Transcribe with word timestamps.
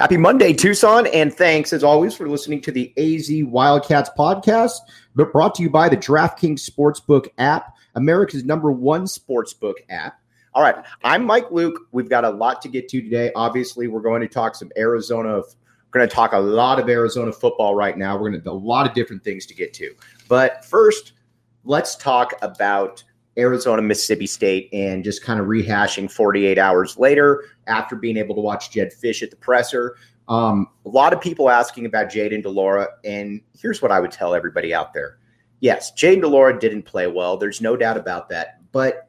Happy 0.00 0.16
Monday, 0.16 0.54
Tucson, 0.54 1.06
and 1.08 1.30
thanks 1.30 1.74
as 1.74 1.84
always 1.84 2.14
for 2.14 2.26
listening 2.26 2.62
to 2.62 2.72
the 2.72 2.90
AZ 2.96 3.30
Wildcats 3.44 4.08
podcast, 4.18 4.78
brought 5.14 5.54
to 5.56 5.62
you 5.62 5.68
by 5.68 5.90
the 5.90 5.96
DraftKings 5.98 6.66
Sportsbook 6.66 7.28
app, 7.36 7.76
America's 7.96 8.42
number 8.42 8.72
one 8.72 9.04
sportsbook 9.04 9.74
app. 9.90 10.18
All 10.54 10.62
right, 10.62 10.76
I'm 11.04 11.26
Mike 11.26 11.50
Luke. 11.50 11.78
We've 11.92 12.08
got 12.08 12.24
a 12.24 12.30
lot 12.30 12.62
to 12.62 12.68
get 12.70 12.88
to 12.88 13.02
today. 13.02 13.30
Obviously, 13.36 13.88
we're 13.88 14.00
going 14.00 14.22
to 14.22 14.26
talk 14.26 14.54
some 14.54 14.72
Arizona. 14.78 15.36
We're 15.36 15.98
going 15.98 16.08
to 16.08 16.14
talk 16.14 16.32
a 16.32 16.38
lot 16.38 16.80
of 16.80 16.88
Arizona 16.88 17.30
football 17.30 17.74
right 17.74 17.98
now. 17.98 18.16
We're 18.16 18.30
going 18.30 18.42
to 18.42 18.50
a 18.50 18.52
lot 18.52 18.88
of 18.88 18.94
different 18.94 19.22
things 19.22 19.44
to 19.44 19.54
get 19.54 19.74
to. 19.74 19.94
But 20.28 20.64
first, 20.64 21.12
let's 21.64 21.94
talk 21.94 22.32
about 22.40 23.04
Arizona, 23.40 23.82
Mississippi 23.82 24.26
State, 24.26 24.68
and 24.72 25.02
just 25.02 25.24
kind 25.24 25.40
of 25.40 25.46
rehashing 25.46 26.10
48 26.10 26.58
hours 26.58 26.98
later 26.98 27.44
after 27.66 27.96
being 27.96 28.16
able 28.16 28.34
to 28.34 28.40
watch 28.40 28.70
Jedd 28.70 28.92
Fisch 28.92 29.22
at 29.22 29.30
the 29.30 29.36
presser. 29.36 29.96
Um, 30.28 30.68
a 30.86 30.88
lot 30.88 31.12
of 31.12 31.20
people 31.20 31.50
asking 31.50 31.86
about 31.86 32.06
Jayden 32.06 32.42
de 32.42 32.48
Laura, 32.48 32.88
and 33.04 33.40
here's 33.58 33.82
what 33.82 33.90
I 33.90 33.98
would 33.98 34.12
tell 34.12 34.34
everybody 34.34 34.72
out 34.72 34.94
there. 34.94 35.18
Yes, 35.58 35.92
Jayden 35.92 36.20
de 36.20 36.28
Laura 36.28 36.58
didn't 36.58 36.82
play 36.84 37.06
well. 37.06 37.36
There's 37.36 37.60
no 37.60 37.76
doubt 37.76 37.96
about 37.96 38.28
that. 38.28 38.60
But 38.70 39.08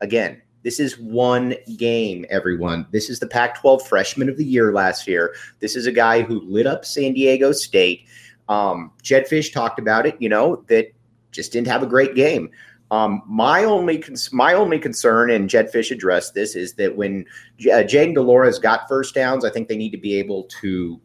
again, 0.00 0.40
this 0.62 0.80
is 0.80 0.98
one 0.98 1.54
game, 1.76 2.24
everyone. 2.30 2.86
This 2.90 3.10
is 3.10 3.20
the 3.20 3.26
Pac 3.26 3.60
12 3.60 3.86
freshman 3.86 4.30
of 4.30 4.38
the 4.38 4.44
year 4.44 4.72
last 4.72 5.06
year. 5.06 5.34
This 5.60 5.76
is 5.76 5.86
a 5.86 5.92
guy 5.92 6.22
who 6.22 6.40
lit 6.40 6.66
up 6.66 6.86
San 6.86 7.12
Diego 7.12 7.52
State. 7.52 8.06
Um, 8.48 8.90
Jedd 9.02 9.26
Fisch 9.26 9.52
talked 9.52 9.78
about 9.78 10.06
it, 10.06 10.16
you 10.18 10.30
know, 10.30 10.64
that 10.68 10.86
just 11.32 11.52
didn't 11.52 11.66
have 11.66 11.82
a 11.82 11.86
great 11.86 12.14
game. 12.14 12.50
Um, 12.90 13.22
my 13.26 13.64
only 13.64 13.98
cons- 13.98 14.32
my 14.32 14.54
only 14.54 14.78
concern, 14.78 15.30
and 15.30 15.48
Jedd 15.48 15.72
Fisch 15.72 15.90
addressed 15.90 16.34
this, 16.34 16.54
is 16.54 16.74
that 16.74 16.96
when 16.96 17.24
J- 17.58 17.70
uh, 17.70 17.82
Jayden 17.82 18.14
de 18.14 18.20
Laura's 18.20 18.58
got 18.58 18.88
first 18.88 19.14
downs, 19.14 19.44
I 19.44 19.50
think 19.50 19.68
they 19.68 19.76
need 19.76 19.90
to 19.90 19.98
be 19.98 20.14
able 20.18 20.44
to. 20.60 21.00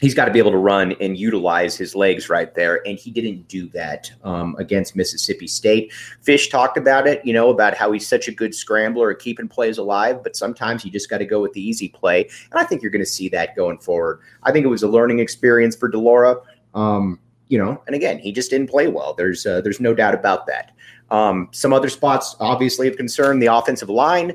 He's 0.00 0.14
got 0.14 0.24
to 0.24 0.32
be 0.32 0.40
able 0.40 0.50
to 0.50 0.58
run 0.58 0.96
and 1.00 1.16
utilize 1.16 1.76
his 1.76 1.94
legs 1.94 2.28
right 2.28 2.52
there, 2.56 2.84
and 2.88 2.98
he 2.98 3.12
didn't 3.12 3.46
do 3.46 3.68
that 3.68 4.10
um, 4.24 4.56
against 4.58 4.96
Mississippi 4.96 5.46
State. 5.46 5.92
Fisch 6.24 6.50
talked 6.50 6.76
about 6.76 7.06
it, 7.06 7.24
you 7.24 7.32
know, 7.32 7.50
about 7.50 7.76
how 7.76 7.92
he's 7.92 8.08
such 8.08 8.26
a 8.26 8.32
good 8.32 8.52
scrambler 8.52 9.12
at 9.12 9.20
keeping 9.20 9.46
plays 9.46 9.78
alive, 9.78 10.20
but 10.24 10.34
sometimes 10.34 10.84
you 10.84 10.90
just 10.90 11.08
got 11.08 11.18
to 11.18 11.26
go 11.26 11.40
with 11.40 11.52
the 11.52 11.60
easy 11.60 11.88
play, 11.88 12.22
and 12.50 12.60
I 12.60 12.64
think 12.64 12.82
you're 12.82 12.90
going 12.90 13.04
to 13.04 13.06
see 13.06 13.28
that 13.28 13.54
going 13.54 13.78
forward. 13.78 14.20
I 14.42 14.50
think 14.50 14.64
it 14.64 14.68
was 14.68 14.82
a 14.82 14.88
learning 14.88 15.20
experience 15.20 15.76
for 15.76 15.88
de 15.88 15.98
Laura. 15.98 16.36
Um, 16.74 17.20
you 17.52 17.58
know, 17.58 17.82
and 17.86 17.94
again, 17.94 18.18
he 18.18 18.32
just 18.32 18.48
didn't 18.48 18.70
play 18.70 18.88
well. 18.88 19.12
There's 19.12 19.44
uh, 19.44 19.60
there's 19.60 19.78
no 19.78 19.92
doubt 19.92 20.14
about 20.14 20.46
that. 20.46 20.72
Um, 21.10 21.50
some 21.52 21.74
other 21.74 21.90
spots, 21.90 22.34
obviously, 22.40 22.88
of 22.88 22.96
concern 22.96 23.40
the 23.40 23.54
offensive 23.54 23.90
line. 23.90 24.32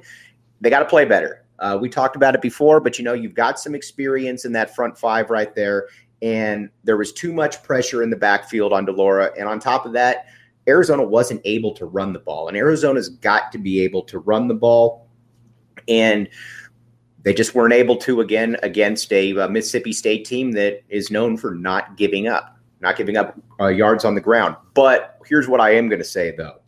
They 0.61 0.69
got 0.69 0.79
to 0.79 0.85
play 0.85 1.03
better. 1.03 1.43
Uh, 1.57 1.79
we 1.81 1.89
talked 1.89 2.15
about 2.15 2.35
it 2.35 2.43
before, 2.43 2.79
but 2.79 2.99
you 2.99 3.03
know, 3.03 3.13
you've 3.13 3.33
got 3.33 3.59
some 3.59 3.73
experience 3.73 4.45
in 4.45 4.51
that 4.51 4.75
front 4.75 4.95
five 4.99 5.31
right 5.31 5.55
there. 5.55 5.87
And 6.21 6.69
there 6.83 6.95
was 6.95 7.11
too 7.11 7.33
much 7.33 7.63
pressure 7.63 8.03
in 8.03 8.11
the 8.11 8.15
backfield 8.15 8.71
on 8.71 8.85
de 8.85 8.91
Laura. 8.91 9.31
And 9.35 9.49
on 9.49 9.59
top 9.59 9.87
of 9.87 9.93
that, 9.93 10.27
Arizona 10.67 11.01
wasn't 11.01 11.41
able 11.43 11.73
to 11.73 11.87
run 11.87 12.13
the 12.13 12.19
ball. 12.19 12.49
And 12.49 12.55
Arizona's 12.55 13.09
got 13.09 13.51
to 13.51 13.57
be 13.57 13.81
able 13.81 14.03
to 14.03 14.19
run 14.19 14.47
the 14.47 14.53
ball. 14.53 15.07
And 15.87 16.29
they 17.23 17.33
just 17.33 17.55
weren't 17.55 17.73
able 17.73 17.97
to 17.97 18.21
again 18.21 18.57
against 18.61 19.11
a, 19.11 19.31
a 19.37 19.49
Mississippi 19.49 19.91
State 19.91 20.23
team 20.23 20.51
that 20.51 20.83
is 20.89 21.09
known 21.09 21.35
for 21.35 21.55
not 21.55 21.97
giving 21.97 22.27
up, 22.27 22.56
not 22.79 22.95
giving 22.95 23.17
up 23.17 23.37
uh, 23.59 23.67
yards 23.67 24.05
on 24.05 24.15
the 24.15 24.21
ground. 24.21 24.55
But 24.73 25.19
here's 25.25 25.47
what 25.47 25.59
I 25.59 25.71
am 25.71 25.89
going 25.89 25.99
to 25.99 26.05
say, 26.05 26.35
though 26.35 26.59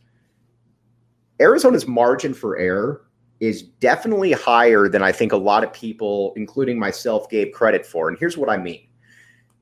Arizona's 1.40 1.88
margin 1.88 2.34
for 2.34 2.58
error 2.58 3.06
is 3.40 3.64
definitely 3.64 4.34
higher 4.34 4.90
than 4.90 5.02
I 5.02 5.12
think 5.12 5.31
a 5.31 5.38
lot 5.38 5.64
of 5.64 5.72
people, 5.72 6.34
including 6.36 6.78
myself, 6.78 7.30
gave 7.30 7.53
credit 7.53 7.86
for. 7.86 8.09
And 8.09 8.18
here's 8.19 8.38
what 8.38 8.50
I 8.50 8.58
mean 8.58 8.86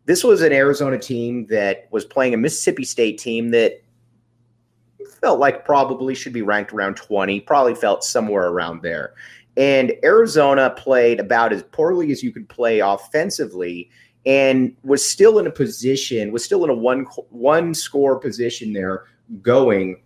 this 0.06 0.24
was 0.24 0.42
an 0.42 0.54
Arizona 0.54 0.98
team 0.98 1.46
that 1.48 1.88
was 1.92 2.06
playing 2.06 2.34
a 2.34 2.38
Mississippi 2.38 2.86
State 2.86 3.18
team 3.18 3.52
that 3.52 3.82
felt 5.20 5.40
like 5.40 5.66
probably 5.66 6.16
should 6.16 6.34
be 6.34 6.42
ranked 6.42 6.72
around 6.72 6.96
20, 6.96 7.42
probably 7.42 7.76
felt 7.76 8.04
somewhere 8.04 8.48
around 8.48 8.82
there. 8.82 9.14
And 9.58 9.94
Arizona 10.04 10.70
played 10.78 11.20
about 11.20 11.52
as 11.52 11.64
poorly 11.64 12.12
as 12.12 12.24
you 12.24 12.32
could 12.32 12.48
play 12.48 12.80
offensively 12.80 13.90
and 14.28 14.76
was 14.84 15.10
still 15.10 15.40
in 15.40 15.48
a 15.48 15.52
position, 15.52 16.34
was 16.34 16.44
still 16.44 16.64
in 16.66 16.70
a 16.70 16.76
one 16.76 17.06
one 17.30 17.74
score 17.74 18.20
position 18.20 18.74
there 18.74 19.06
going 19.42 20.04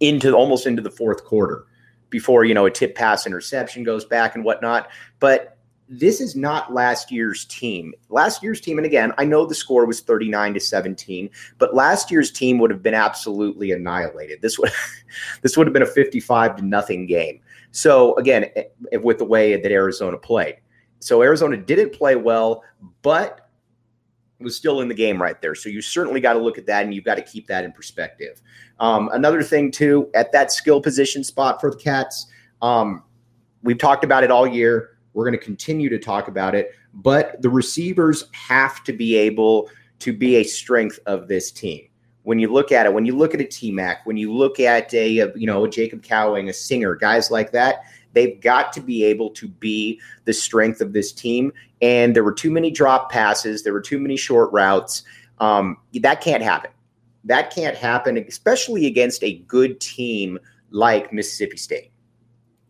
into 0.00 0.32
almost 0.34 0.66
into 0.66 0.82
the 0.82 0.90
fourth 0.90 1.24
quarter 1.24 1.64
before 2.10 2.44
you 2.44 2.52
know 2.52 2.66
a 2.66 2.70
tip 2.70 2.94
pass 2.94 3.26
interception 3.26 3.82
goes 3.82 4.04
back 4.04 4.34
and 4.34 4.44
whatnot. 4.44 4.90
But 5.20 5.56
this 5.88 6.20
is 6.20 6.36
not 6.36 6.72
last 6.72 7.10
year's 7.10 7.46
team. 7.46 7.94
Last 8.10 8.42
year's 8.42 8.60
team, 8.60 8.78
and 8.78 8.86
again, 8.86 9.12
I 9.16 9.24
know 9.24 9.46
the 9.46 9.54
score 9.54 9.86
was 9.86 10.00
39 10.00 10.54
to 10.54 10.60
17, 10.60 11.30
but 11.58 11.74
last 11.74 12.10
year's 12.10 12.30
team 12.30 12.58
would 12.58 12.70
have 12.70 12.82
been 12.82 12.94
absolutely 12.94 13.72
annihilated. 13.72 14.42
This 14.42 14.58
would 14.58 14.70
this 15.40 15.56
would 15.56 15.66
have 15.66 15.72
been 15.72 15.82
a 15.82 15.86
55 15.86 16.56
to 16.56 16.62
nothing 16.62 17.06
game. 17.06 17.40
So 17.70 18.14
again, 18.16 18.50
eh, 18.54 18.98
with 18.98 19.16
the 19.16 19.24
way 19.24 19.58
that 19.58 19.72
Arizona 19.72 20.18
played. 20.18 20.58
So 21.00 21.22
Arizona 21.22 21.56
didn't 21.56 21.92
play 21.92 22.16
well, 22.16 22.62
but 23.02 23.50
was 24.38 24.56
still 24.56 24.80
in 24.80 24.88
the 24.88 24.94
game 24.94 25.20
right 25.20 25.40
there. 25.42 25.54
So 25.54 25.68
you 25.68 25.82
certainly 25.82 26.20
got 26.20 26.32
to 26.32 26.38
look 26.38 26.58
at 26.58 26.66
that 26.66 26.84
and 26.84 26.94
you've 26.94 27.04
got 27.04 27.16
to 27.16 27.22
keep 27.22 27.46
that 27.48 27.64
in 27.64 27.72
perspective. 27.72 28.40
Um, 28.78 29.10
another 29.12 29.42
thing, 29.42 29.70
too, 29.70 30.10
at 30.14 30.32
that 30.32 30.50
skill 30.52 30.80
position 30.80 31.22
spot 31.22 31.60
for 31.60 31.70
the 31.70 31.76
Cats, 31.76 32.26
um, 32.62 33.02
we've 33.62 33.78
talked 33.78 34.04
about 34.04 34.24
it 34.24 34.30
all 34.30 34.46
year. 34.46 34.96
We're 35.12 35.24
going 35.24 35.38
to 35.38 35.44
continue 35.44 35.88
to 35.90 35.98
talk 35.98 36.28
about 36.28 36.54
it, 36.54 36.74
but 36.94 37.42
the 37.42 37.50
receivers 37.50 38.24
have 38.32 38.82
to 38.84 38.92
be 38.92 39.16
able 39.16 39.68
to 39.98 40.12
be 40.12 40.36
a 40.36 40.42
strength 40.42 40.98
of 41.06 41.28
this 41.28 41.50
team. 41.50 41.86
When 42.22 42.38
you 42.38 42.52
look 42.52 42.70
at 42.70 42.86
it, 42.86 42.92
when 42.92 43.06
you 43.06 43.16
look 43.16 43.34
at 43.34 43.40
a 43.40 43.44
T 43.44 43.72
Mac, 43.72 44.06
when 44.06 44.16
you 44.16 44.32
look 44.32 44.60
at 44.60 44.92
a, 44.94 45.18
a 45.18 45.32
you 45.36 45.46
know 45.46 45.64
a 45.64 45.68
Jacob 45.68 46.02
Cowing, 46.02 46.48
a 46.48 46.52
singer, 46.52 46.94
guys 46.94 47.30
like 47.30 47.50
that, 47.52 47.84
They've 48.12 48.40
got 48.40 48.72
to 48.74 48.80
be 48.80 49.04
able 49.04 49.30
to 49.30 49.48
be 49.48 50.00
the 50.24 50.32
strength 50.32 50.80
of 50.80 50.92
this 50.92 51.12
team. 51.12 51.52
And 51.80 52.14
there 52.14 52.24
were 52.24 52.32
too 52.32 52.50
many 52.50 52.70
drop 52.70 53.10
passes, 53.10 53.62
there 53.62 53.72
were 53.72 53.80
too 53.80 53.98
many 53.98 54.16
short 54.16 54.52
routes. 54.52 55.02
Um, 55.38 55.78
that 55.94 56.20
can't 56.20 56.42
happen. 56.42 56.70
That 57.24 57.54
can't 57.54 57.76
happen, 57.76 58.16
especially 58.18 58.86
against 58.86 59.22
a 59.22 59.38
good 59.40 59.80
team 59.80 60.38
like 60.70 61.12
Mississippi 61.12 61.56
State. 61.56 61.90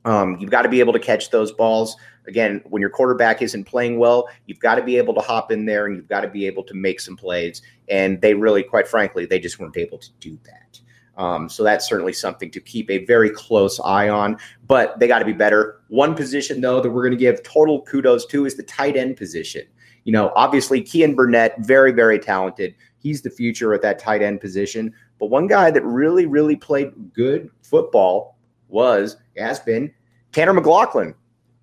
Um, 0.04 0.38
you've 0.40 0.50
got 0.50 0.62
to 0.62 0.68
be 0.68 0.80
able 0.80 0.92
to 0.92 0.98
catch 0.98 1.30
those 1.30 1.52
balls. 1.52 1.96
Again, 2.26 2.62
when 2.68 2.80
your 2.80 2.90
quarterback 2.90 3.42
isn't 3.42 3.64
playing 3.64 3.98
well, 3.98 4.28
you've 4.46 4.60
got 4.60 4.76
to 4.76 4.82
be 4.82 4.96
able 4.96 5.14
to 5.14 5.20
hop 5.20 5.50
in 5.50 5.66
there 5.66 5.86
and 5.86 5.96
you've 5.96 6.08
got 6.08 6.20
to 6.20 6.28
be 6.28 6.46
able 6.46 6.62
to 6.64 6.74
make 6.74 7.00
some 7.00 7.16
plays. 7.16 7.62
And 7.88 8.20
they 8.20 8.34
really, 8.34 8.62
quite 8.62 8.88
frankly, 8.88 9.26
they 9.26 9.38
just 9.38 9.58
weren't 9.58 9.76
able 9.76 9.98
to 9.98 10.10
do 10.20 10.38
that. 10.44 10.80
Um, 11.20 11.50
so 11.50 11.62
that's 11.62 11.86
certainly 11.86 12.14
something 12.14 12.50
to 12.50 12.60
keep 12.60 12.90
a 12.90 13.04
very 13.04 13.28
close 13.28 13.78
eye 13.80 14.08
on. 14.08 14.38
But 14.66 14.98
they 14.98 15.06
got 15.06 15.18
to 15.18 15.26
be 15.26 15.34
better. 15.34 15.82
One 15.88 16.14
position, 16.14 16.62
though, 16.62 16.80
that 16.80 16.90
we're 16.90 17.02
going 17.02 17.12
to 17.12 17.18
give 17.18 17.42
total 17.42 17.82
kudos 17.82 18.24
to 18.26 18.46
is 18.46 18.56
the 18.56 18.62
tight 18.62 18.96
end 18.96 19.18
position. 19.18 19.64
You 20.04 20.12
know, 20.14 20.32
obviously, 20.34 20.80
Keyan 20.80 21.14
Burnett, 21.14 21.56
very, 21.58 21.92
very 21.92 22.18
talented. 22.18 22.74
He's 22.98 23.20
the 23.20 23.28
future 23.28 23.74
at 23.74 23.82
that 23.82 23.98
tight 23.98 24.22
end 24.22 24.40
position. 24.40 24.94
But 25.18 25.26
one 25.26 25.46
guy 25.46 25.70
that 25.70 25.84
really, 25.84 26.24
really 26.24 26.56
played 26.56 27.12
good 27.12 27.50
football 27.62 28.38
was, 28.68 29.18
has 29.36 29.60
been, 29.60 29.92
Tanner 30.32 30.54
McLachlan. 30.54 31.14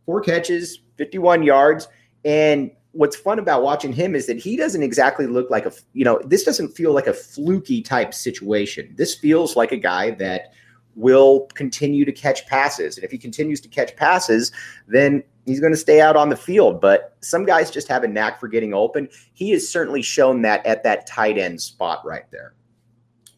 Four 0.06 0.22
catches, 0.22 0.82
51 0.98 1.42
yards. 1.42 1.88
And 2.26 2.70
what's 2.98 3.16
fun 3.16 3.38
about 3.38 3.62
watching 3.62 3.94
him 3.94 4.16
is 4.16 4.26
that 4.26 4.38
he 4.38 4.58
doesn't 4.58 4.82
exactly 4.82 5.28
look 5.28 5.52
like 5.52 5.68
a 5.68 5.72
you 5.94 6.04
know 6.04 6.20
this 6.26 6.44
doesn't 6.44 6.70
feel 6.70 6.94
like 6.94 7.08
a 7.08 7.14
fluky 7.14 7.82
type 7.82 8.14
situation. 8.14 8.94
This 8.98 9.14
feels 9.16 9.56
like 9.56 9.72
a 9.72 9.78
guy 9.78 10.12
that 10.12 10.54
will 10.96 11.48
continue 11.54 12.06
to 12.06 12.12
catch 12.12 12.46
passes, 12.48 12.98
and 12.98 13.06
if 13.06 13.12
he 13.12 13.18
continues 13.20 13.62
to 13.62 13.68
catch 13.68 13.96
passes, 13.96 14.52
then 14.88 15.24
he's 15.46 15.60
going 15.60 15.72
to 15.72 15.78
stay 15.78 16.02
out 16.02 16.16
on 16.16 16.30
the 16.30 16.36
field. 16.36 16.82
But 16.82 17.16
some 17.22 17.46
guys 17.46 17.70
just 17.70 17.88
have 17.88 18.04
a 18.04 18.08
knack 18.08 18.40
for 18.40 18.48
getting 18.48 18.74
open. 18.74 19.10
He 19.34 19.52
has 19.52 19.70
certainly 19.70 20.02
shown 20.02 20.42
that 20.42 20.66
at 20.66 20.84
that 20.84 21.06
tight 21.06 21.38
end 21.38 21.62
spot 21.62 22.04
right 22.04 22.30
there. 22.32 22.56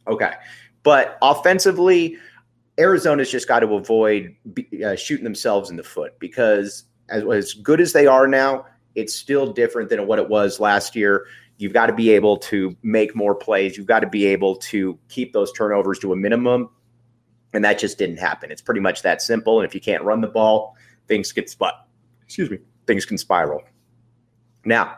Okay, 0.07 0.33
but 0.83 1.17
offensively. 1.21 2.17
Arizona's 2.79 3.29
just 3.29 3.45
got 3.45 3.59
to 3.59 3.73
avoid 3.73 4.33
uh, 4.85 4.95
shooting 4.95 5.25
themselves 5.25 5.69
in 5.69 5.75
the 5.75 5.83
foot 5.83 6.17
because 6.17 6.85
as, 7.09 7.25
as 7.25 7.53
good 7.55 7.81
as 7.81 7.91
they 7.91 8.07
are 8.07 8.25
now, 8.25 8.65
it's 8.95 9.13
still 9.13 9.51
different 9.51 9.89
than 9.89 10.07
what 10.07 10.19
it 10.19 10.29
was 10.29 10.59
last 10.59 10.95
year. 10.95 11.25
You've 11.57 11.73
got 11.73 11.87
to 11.87 11.93
be 11.93 12.09
able 12.11 12.37
to 12.37 12.75
make 12.83 13.15
more 13.15 13.35
plays. 13.35 13.77
You've 13.77 13.85
got 13.85 13.99
to 13.99 14.07
be 14.07 14.25
able 14.25 14.55
to 14.55 14.97
keep 15.09 15.33
those 15.33 15.51
turnovers 15.51 15.99
to 15.99 16.13
a 16.13 16.15
minimum. 16.15 16.69
And 17.53 17.63
that 17.65 17.79
just 17.79 17.97
didn't 17.97 18.17
happen. 18.17 18.51
It's 18.51 18.61
pretty 18.61 18.79
much 18.79 19.01
that 19.01 19.21
simple. 19.21 19.59
And 19.59 19.67
if 19.67 19.73
you 19.73 19.81
can't 19.81 20.03
run 20.03 20.21
the 20.21 20.27
ball, 20.27 20.75
things 21.07 21.31
get 21.31 21.49
spot. 21.49 21.87
Excuse 22.23 22.49
me. 22.49 22.59
Things 22.87 23.05
can 23.05 23.17
spiral. 23.17 23.61
Now, 24.65 24.97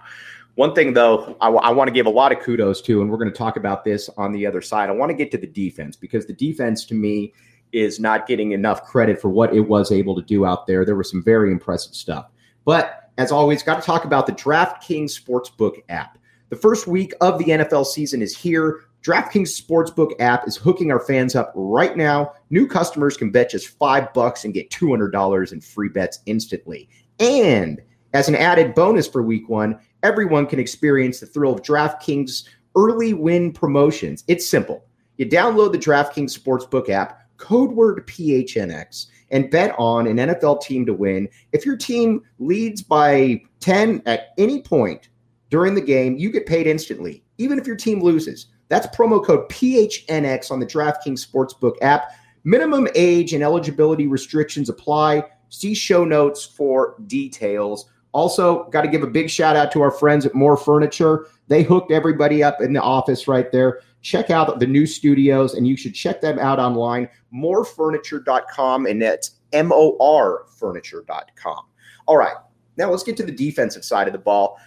one 0.56 0.76
thing 0.76 0.94
though, 0.94 1.38
I, 1.42 1.46
w- 1.46 1.62
I 1.64 1.72
want 1.72 1.88
to 1.88 1.94
give 1.94 2.06
a 2.06 2.12
lot 2.12 2.32
of 2.32 2.40
kudos 2.42 2.82
to, 2.84 3.02
and 3.02 3.10
we're 3.10 3.18
going 3.18 3.32
to 3.32 3.38
talk 3.38 3.56
about 3.56 3.84
this 3.84 4.10
on 4.18 4.32
the 4.32 4.46
other 4.46 4.62
side. 4.62 4.90
I 4.90 4.94
want 4.94 5.10
to 5.10 5.16
get 5.16 5.32
to 5.32 5.38
the 5.38 5.48
defense 5.48 5.96
because 5.96 6.26
the 6.26 6.34
defense 6.34 6.86
to 6.86 6.94
me 6.94 7.34
is 7.72 8.00
not 8.00 8.28
getting 8.28 8.52
enough 8.52 8.84
credit 8.84 9.20
for 9.20 9.30
what 9.30 9.54
it 9.56 9.62
was 9.62 9.92
able 9.92 10.14
to 10.16 10.22
do 10.22 10.46
out 10.46 10.68
there. 10.68 10.84
There 10.84 10.96
was 10.96 11.10
some 11.10 11.24
very 11.24 11.52
impressive 11.52 11.96
stuff. 11.96 12.30
But 12.66 13.01
as 13.18 13.32
always, 13.32 13.64
got 13.64 13.80
to 13.80 13.86
talk 13.86 14.06
about 14.06 14.26
the 14.26 14.34
DraftKings 14.34 15.20
Sportsbook 15.20 15.82
app. 15.90 16.18
The 16.50 16.56
first 16.56 16.88
week 16.88 17.14
of 17.22 17.38
the 17.38 17.46
NFL 17.46 17.86
season 17.86 18.22
is 18.22 18.36
here. 18.36 18.82
DraftKings 19.04 19.60
Sportsbook 19.60 20.12
app 20.20 20.48
is 20.48 20.58
hooking 20.58 20.92
our 20.92 21.00
fans 21.00 21.36
up 21.36 21.52
right 21.56 21.98
now. 21.98 22.34
New 22.50 22.68
customers 22.68 23.18
can 23.18 23.32
bet 23.32 23.50
just 23.50 23.70
five 23.80 24.14
bucks 24.14 24.46
and 24.46 24.54
get 24.54 24.70
$200 24.70 25.52
in 25.52 25.62
free 25.62 25.90
bets 25.90 26.20
instantly. 26.26 26.88
And 27.20 27.82
as 28.14 28.28
an 28.28 28.36
added 28.36 28.76
bonus 28.76 29.08
for 29.08 29.24
week 29.24 29.50
one, 29.50 29.80
everyone 30.04 30.46
can 30.46 30.60
experience 30.60 31.20
the 31.20 31.26
thrill 31.26 31.54
of 31.54 31.62
DraftKings 31.62 32.48
early 32.76 33.14
win 33.14 33.52
promotions. 33.52 34.24
It's 34.28 34.48
simple. 34.48 34.86
You 35.18 35.26
download 35.26 35.72
the 35.72 35.78
DraftKings 35.78 36.38
Sportsbook 36.38 36.90
app 36.90 37.22
code 37.38 37.72
word 37.72 38.06
PHNX 38.08 39.08
and 39.32 39.50
bet 39.50 39.74
on 39.80 40.08
an 40.08 40.18
NFL 40.18 40.62
team 40.62 40.86
to 40.86 40.94
win. 40.94 41.28
If 41.52 41.66
your 41.66 41.78
team 41.78 42.22
leads 42.40 42.82
by 42.82 43.42
10 43.62 44.04
at 44.06 44.30
any 44.38 44.62
point 44.62 45.10
during 45.50 45.74
the 45.74 45.82
game, 45.82 46.18
you 46.18 46.32
get 46.32 46.46
paid 46.46 46.68
instantly, 46.68 47.24
even 47.38 47.58
if 47.58 47.66
your 47.66 47.76
team 47.76 48.02
loses. 48.02 48.48
That's 48.68 48.88
promo 48.96 49.24
code 49.24 49.50
PHNX 49.50 50.52
on 50.52 50.60
the 50.60 50.66
DraftKings 50.66 51.28
Sportsbook 51.28 51.76
app. 51.82 52.12
Minimum 52.44 52.88
age 52.96 53.34
and 53.34 53.44
eligibility 53.44 54.08
restrictions 54.08 54.70
apply. 54.70 55.24
See 55.50 55.74
show 55.74 56.06
notes 56.06 56.46
for 56.46 56.96
details. 57.08 57.90
Also, 58.14 58.70
got 58.70 58.82
to 58.82 58.88
give 58.88 59.04
a 59.04 59.08
big 59.08 59.30
shout 59.30 59.56
out 59.56 59.72
to 59.72 59.82
our 59.82 59.92
friends 59.92 60.26
at 60.26 60.34
More 60.34 60.58
Furniture. 60.58 61.28
They 61.52 61.64
hooked 61.64 61.92
everybody 61.92 62.42
up 62.42 62.62
in 62.62 62.72
the 62.72 62.82
office 62.82 63.28
right 63.28 63.52
there. 63.52 63.82
Check 64.02 64.30
out 64.30 64.58
the 64.62 64.66
new 64.66 64.86
studios 64.86 65.54
and 65.54 65.68
you 65.68 65.76
should 65.76 65.94
check 65.94 66.22
them 66.22 66.40
out 66.40 66.60
online 66.60 67.10
morefurniture.com 67.34 68.86
and 68.86 69.02
that's 69.02 69.32
m-o-r 69.52 70.46
furniture.com 70.58 71.66
all 72.08 72.16
right 72.16 72.38
now 72.78 72.90
let's 72.90 73.04
get 73.04 73.18
to 73.18 73.24
the 73.24 73.34
defensive 73.34 73.84
side 73.84 74.08
of 74.08 74.14
the 74.14 74.20
ball. 74.20 74.58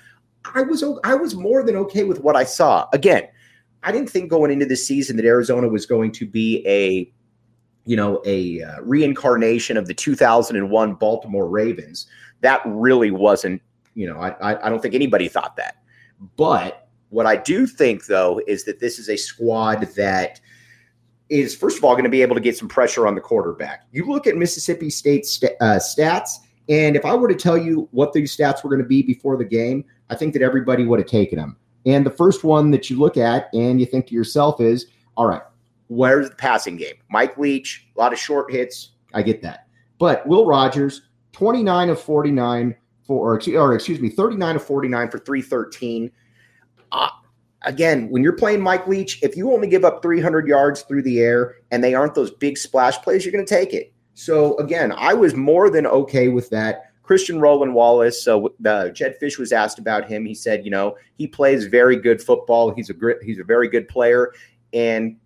I 0.55 0.61
was 0.61 0.85
i 1.05 1.15
was 1.15 1.35
more 1.35 1.63
than 1.63 1.75
okay 1.77 2.05
with 2.05 2.21
what 2.21 2.37
i 2.37 2.45
saw. 2.45 2.87
Again 2.93 3.29
i 3.83 3.91
didn't 3.91 4.11
think 4.11 4.29
going 4.29 4.51
into 4.51 4.67
the 4.67 4.77
season 4.77 5.17
that 5.17 5.25
arizona 5.25 5.69
was 5.69 5.87
going 5.87 6.13
to 6.13 6.27
be 6.27 6.63
a 6.67 7.11
you 7.87 7.97
know 7.97 8.21
a 8.27 8.63
uh, 8.63 8.83
reincarnation 8.83 9.79
of 9.79 9.87
the 9.87 9.95
2001 9.95 10.95
baltimore 10.97 11.49
ravens. 11.49 12.07
That 12.43 12.61
really 12.67 13.11
wasn't 13.11 13.63
you 13.95 14.07
know 14.07 14.19
I, 14.19 14.67
I 14.67 14.69
don't 14.69 14.83
think 14.83 14.95
anybody 14.95 15.29
thought 15.29 15.57
that 15.57 15.77
but 16.37 16.89
what 17.11 17.27
I 17.27 17.37
do 17.37 17.67
think, 17.67 18.07
though, 18.07 18.41
is 18.47 18.65
that 18.65 18.81
this 18.81 18.99
is 18.99 19.09
a 19.09 19.17
squad 19.17 19.83
that 19.97 20.41
is, 21.29 21.55
first 21.55 21.79
of 21.79 21.85
all, 21.85 21.95
going 21.95 22.05
to 22.05 22.11
be 22.11 22.23
able 22.23 22.35
to 22.35 22.41
get 22.41 22.57
some 22.57 22.69
pressure 22.69 23.07
on 23.07 23.15
the 23.15 23.21
quarterback. 23.21 23.85
You 23.93 24.07
look 24.07 24.27
at 24.27 24.37
Mississippi 24.37 24.91
State's 24.91 25.31
st- 25.31 25.53
uh, 25.61 25.79
stats, 25.79 26.31
and 26.69 26.97
if 26.97 27.05
I 27.05 27.15
were 27.15 27.29
to 27.29 27.35
tell 27.35 27.57
you 27.57 27.89
what 27.93 28.13
these 28.13 28.37
stats 28.37 28.65
were 28.65 28.71
going 28.71 28.83
to 28.83 28.89
be 28.89 29.03
before 29.03 29.37
the 29.37 29.45
game, 29.45 29.85
I 30.11 30.17
think 30.17 30.33
that 30.33 30.43
everybody 30.43 30.85
would 30.85 30.99
have 30.99 31.09
taken 31.09 31.39
them. 31.39 31.57
And 31.87 32.05
the 32.05 32.11
first 32.11 32.45
one 32.45 32.71
that 32.71 32.89
you 32.89 32.99
look 32.99 33.17
at 33.17 33.49
and 33.53 33.79
you 33.79 33.87
think 33.87 34.07
to 34.09 34.15
yourself 34.15 34.61
is, 34.61 34.87
all 35.17 35.27
right, 35.27 35.43
where's 35.89 36.31
the 36.31 36.37
passing 36.37 36.77
game? 36.77 36.95
Mike 37.11 37.37
Leach, 37.37 37.87
a 37.97 38.01
lot 38.01 38.13
of 38.13 38.19
short 38.19 38.51
hits. 38.51 38.93
I 39.13 39.23
get 39.23 39.43
that. 39.43 39.67
But 39.99 40.27
Will 40.27 40.47
Rogers, 40.47 41.03
29 41.33 41.91
of 41.91 42.01
49 42.01 42.75
for, 43.05 43.35
or, 43.35 43.41
or 43.57 43.75
excuse 43.75 44.01
me, 44.01 44.09
39 44.09 44.57
of 44.57 44.65
49 44.65 45.11
for 45.11 45.19
313 45.19 46.11
uh, 46.93 47.09
again, 47.63 48.09
when 48.09 48.23
you're 48.23 48.37
playing 48.37 48.61
Mike 48.61 48.87
Leach, 48.87 49.23
if 49.23 49.37
you 49.37 49.53
only 49.53 49.69
give 49.69 49.85
up 49.85 50.03
300 50.03 50.47
yards 50.47 50.83
through 50.83 51.03
the 51.03 51.21
air 51.21 51.57
and 51.71 51.83
they 51.83 51.95
aren't 51.95 52.15
those 52.15 52.31
big 52.31 52.57
splash 52.57 52.97
plays, 52.99 53.25
you're 53.25 53.33
going 53.33 53.45
to 53.45 53.55
take 53.55 53.75
it. 53.75 53.93
So 54.15 54.57
again, 54.59 54.93
I 54.93 55.13
was 55.15 55.35
more 55.35 55.71
than 55.71 55.87
okay 55.87 56.29
with 56.29 56.51
that. 56.51 56.93
Christian 57.03 57.39
Roland 57.39 57.75
Wallace. 57.75 58.17
Uh, 58.17 58.41
so 58.41 58.55
the 58.61 58.73
uh, 58.73 58.89
Jedd 58.91 59.17
Fisch 59.21 59.39
was 59.39 59.53
asked 59.53 59.79
about 59.79 60.09
him. 60.09 60.25
He 60.25 60.35
said, 60.35 60.65
you 60.65 60.71
know, 60.71 60.97
he 61.19 61.27
plays 61.27 61.67
very 61.67 61.97
good 61.97 62.23
football. 62.23 62.73
He's 62.75 62.89
a 62.89 62.95
great, 62.95 63.23
he's 63.23 63.39
a 63.39 63.45
very 63.45 63.69
good 63.69 63.89
player, 63.89 64.33
and 64.73 65.17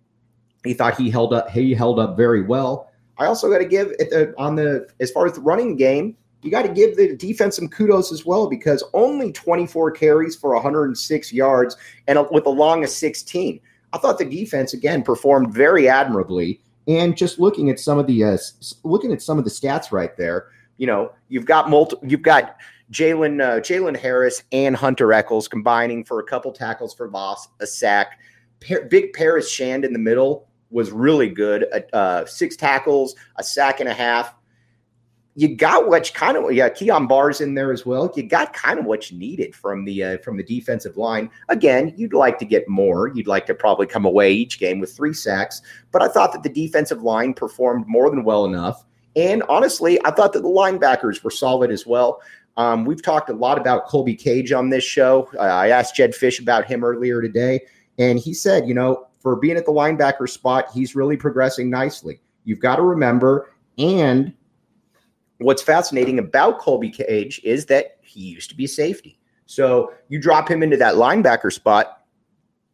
he 0.65 0.73
thought 0.73 0.97
he 0.97 1.09
held 1.09 1.33
up. 1.33 1.49
He 1.51 1.73
held 1.73 1.99
up 1.99 2.17
very 2.17 2.41
well. 2.41 2.91
I 3.17 3.25
also 3.27 3.49
got 3.49 3.59
to 3.59 3.65
give 3.65 3.93
it 3.97 4.33
on 4.37 4.55
the 4.55 4.89
as 4.99 5.11
far 5.11 5.25
as 5.25 5.33
the 5.33 5.41
running 5.41 5.77
game 5.77 6.17
you 6.41 6.51
got 6.51 6.61
to 6.63 6.69
give 6.69 6.95
the 6.95 7.15
defense 7.15 7.57
some 7.57 7.67
kudos 7.67 8.11
as 8.11 8.25
well 8.25 8.47
because 8.47 8.83
only 8.93 9.31
24 9.31 9.91
carries 9.91 10.35
for 10.35 10.53
106 10.53 11.33
yards 11.33 11.75
and 12.07 12.19
with 12.31 12.45
a 12.45 12.49
long 12.49 12.83
of 12.83 12.89
16. 12.89 13.59
I 13.91 13.97
thought 13.97 14.17
the 14.17 14.25
defense 14.25 14.73
again 14.73 15.03
performed 15.03 15.53
very 15.53 15.89
admirably. 15.89 16.61
And 16.87 17.17
just 17.17 17.39
looking 17.39 17.69
at 17.69 17.79
some 17.79 17.99
of 17.99 18.07
the 18.07 18.23
uh, 18.23 18.37
looking 18.83 19.11
at 19.11 19.21
some 19.21 19.37
of 19.37 19.43
the 19.43 19.51
stats 19.51 19.91
right 19.91 20.15
there, 20.17 20.47
you 20.77 20.87
know, 20.87 21.11
you've 21.27 21.45
got 21.45 21.69
multi, 21.69 21.97
you've 22.01 22.21
got 22.21 22.57
Jalen 22.91 23.41
uh, 23.41 23.59
Jalen 23.59 23.95
Harris 23.97 24.43
and 24.51 24.75
Hunter 24.75 25.13
Echols 25.13 25.47
combining 25.47 26.03
for 26.03 26.19
a 26.19 26.23
couple 26.23 26.51
tackles 26.51 26.93
for 26.93 27.09
loss, 27.09 27.47
a 27.59 27.67
sack. 27.67 28.19
Pa- 28.65 28.87
big 28.89 29.13
Paris 29.13 29.51
Shand 29.51 29.85
in 29.85 29.93
the 29.93 29.99
middle 29.99 30.47
was 30.71 30.91
really 30.91 31.29
good. 31.29 31.65
Uh, 31.93 32.25
six 32.25 32.55
tackles, 32.55 33.15
a 33.35 33.43
sack 33.43 33.79
and 33.79 33.89
a 33.89 33.93
half 33.93 34.33
you 35.39 35.55
got 35.55 35.87
what 35.87 36.13
kind 36.13 36.35
of 36.35 36.51
yeah, 36.51 36.67
Kyon 36.67 37.07
Barrs 37.07 37.39
in 37.39 37.53
there 37.53 37.71
as 37.71 37.85
well. 37.85 38.11
You 38.13 38.23
got 38.23 38.51
kind 38.51 38.77
of 38.77 38.83
what 38.83 39.09
you 39.09 39.17
needed 39.17 39.55
from 39.55 39.85
the 39.85 40.03
uh, 40.03 40.17
from 40.17 40.35
the 40.35 40.43
defensive 40.43 40.97
line. 40.97 41.29
Again, 41.47 41.93
you'd 41.95 42.11
like 42.11 42.39
to 42.39 42.45
get 42.45 42.67
more. 42.67 43.07
You'd 43.07 43.25
like 43.25 43.45
to 43.45 43.53
probably 43.53 43.87
come 43.87 44.03
away 44.03 44.33
each 44.33 44.59
game 44.59 44.79
with 44.81 44.93
three 44.93 45.13
sacks, 45.13 45.61
but 45.93 46.01
I 46.01 46.09
thought 46.09 46.33
that 46.33 46.43
the 46.43 46.49
defensive 46.49 47.03
line 47.03 47.33
performed 47.33 47.87
more 47.87 48.09
than 48.09 48.25
well 48.25 48.43
enough. 48.43 48.83
And 49.15 49.41
honestly, 49.43 49.97
I 50.03 50.11
thought 50.11 50.33
that 50.33 50.41
the 50.41 50.49
linebackers 50.49 51.23
were 51.23 51.31
solid 51.31 51.71
as 51.71 51.85
well. 51.85 52.21
Um, 52.57 52.83
we've 52.83 53.01
talked 53.01 53.29
a 53.29 53.33
lot 53.33 53.57
about 53.57 53.87
Colby 53.87 54.15
Cage 54.15 54.51
on 54.51 54.69
this 54.69 54.83
show. 54.83 55.29
Uh, 55.35 55.43
I 55.43 55.69
asked 55.69 55.95
Jedd 55.95 56.11
Fisch 56.11 56.41
about 56.41 56.65
him 56.65 56.83
earlier 56.83 57.21
today, 57.21 57.61
and 57.97 58.19
he 58.19 58.33
said, 58.33 58.67
you 58.67 58.73
know, 58.73 59.07
for 59.21 59.37
being 59.37 59.55
at 59.55 59.65
the 59.65 59.71
linebacker 59.71 60.27
spot, 60.27 60.65
he's 60.73 60.97
really 60.97 61.15
progressing 61.15 61.69
nicely. 61.69 62.19
You've 62.43 62.59
got 62.59 62.75
to 62.75 62.81
remember, 62.81 63.53
and 63.77 64.33
what's 65.39 65.61
fascinating 65.61 66.19
about 66.19 66.59
Colby 66.59 66.89
Cage 66.89 67.41
is 67.43 67.65
that 67.67 67.97
he 68.01 68.21
used 68.21 68.49
to 68.49 68.55
be 68.55 68.67
safety. 68.67 69.19
So 69.45 69.93
you 70.09 70.19
drop 70.19 70.49
him 70.49 70.61
into 70.61 70.77
that 70.77 70.95
linebacker 70.95 71.51
spot, 71.51 72.03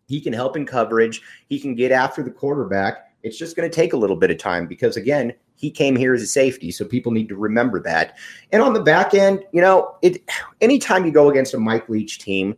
he 0.07 0.19
can 0.19 0.33
help 0.33 0.57
in 0.57 0.65
coverage, 0.65 1.21
he 1.47 1.59
can 1.59 1.73
get 1.73 1.91
after 1.91 2.21
the 2.21 2.31
quarterback. 2.31 3.11
It's 3.23 3.37
just 3.37 3.55
going 3.55 3.69
to 3.69 3.73
take 3.73 3.93
a 3.93 3.97
little 3.97 4.15
bit 4.15 4.29
of 4.29 4.37
time 4.37 4.67
because 4.67 4.97
again, 4.97 5.33
he 5.55 5.71
came 5.71 5.95
here 5.95 6.13
as 6.13 6.21
a 6.21 6.27
safety, 6.27 6.69
so 6.69 6.83
people 6.83 7.11
need 7.11 7.29
to 7.29 7.35
remember 7.35 7.81
that. 7.83 8.17
And 8.51 8.61
on 8.61 8.73
the 8.73 8.81
back 8.81 9.13
end, 9.13 9.43
you 9.53 9.61
know, 9.61 9.95
it 10.01 10.21
anytime 10.59 11.05
you 11.05 11.11
go 11.11 11.29
against 11.29 11.53
a 11.53 11.57
Mike 11.57 11.87
Leach 11.87 12.19
team, 12.19 12.55